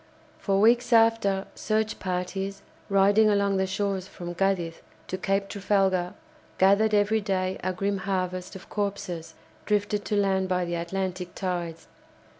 For 0.39 0.59
weeks 0.59 0.91
after 0.93 1.45
search 1.53 1.99
parties, 1.99 2.63
riding 2.89 3.29
along 3.29 3.57
the 3.57 3.67
shores 3.67 4.07
from 4.07 4.33
Cadiz 4.33 4.81
to 5.05 5.15
Cape 5.15 5.47
Trafalgar 5.47 6.15
gathered 6.57 6.95
every 6.95 7.21
day 7.21 7.59
a 7.63 7.71
grim 7.71 7.99
harvest 7.99 8.55
of 8.55 8.67
corpses 8.67 9.35
drifted 9.67 10.03
to 10.05 10.15
land 10.15 10.49
by 10.49 10.65
the 10.65 10.73
Atlantic 10.73 11.35
tides. 11.35 11.87